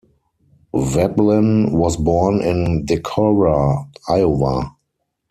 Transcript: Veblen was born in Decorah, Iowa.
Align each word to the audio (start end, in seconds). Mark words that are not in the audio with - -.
Veblen 0.73 1.73
was 1.73 1.95
born 1.95 2.41
in 2.41 2.87
Decorah, 2.87 3.85
Iowa. 4.09 4.75